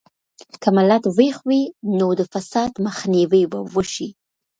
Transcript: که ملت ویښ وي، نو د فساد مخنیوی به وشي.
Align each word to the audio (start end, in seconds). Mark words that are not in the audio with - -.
که 0.61 0.69
ملت 0.77 1.03
ویښ 1.17 1.37
وي، 1.47 1.61
نو 1.97 2.07
د 2.19 2.21
فساد 2.33 2.71
مخنیوی 2.85 3.43
به 3.51 3.59
وشي. 3.73 4.09